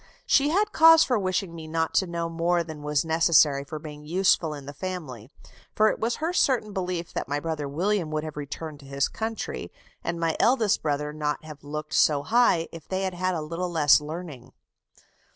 She 0.25 0.49
had 0.49 0.71
cause 0.71 1.03
for 1.03 1.19
wishing 1.19 1.53
me 1.53 1.67
not 1.67 1.93
to 1.97 2.07
know 2.07 2.27
more 2.27 2.63
than 2.63 2.81
was 2.81 3.05
necessary 3.05 3.63
for 3.63 3.77
being 3.77 4.03
useful 4.03 4.51
in 4.51 4.65
the 4.65 4.73
family; 4.73 5.29
for 5.75 5.89
it 5.89 5.99
was 5.99 6.15
her 6.15 6.33
certain 6.33 6.73
belief 6.73 7.13
that 7.13 7.27
my 7.27 7.39
brother 7.39 7.67
William 7.69 8.09
would 8.09 8.23
have 8.23 8.35
returned 8.35 8.79
to 8.79 8.87
his 8.87 9.07
country, 9.07 9.71
and 10.03 10.19
my 10.19 10.35
eldest 10.39 10.81
brother 10.81 11.13
not 11.13 11.43
have 11.45 11.63
looked 11.63 11.93
so 11.93 12.23
high, 12.23 12.67
if 12.71 12.87
they 12.87 13.03
had 13.03 13.13
had 13.13 13.35
a 13.35 13.41
little 13.43 13.69
less 13.69 14.01
learning." 14.01 14.53